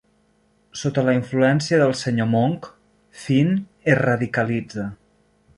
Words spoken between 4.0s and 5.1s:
radicalitza.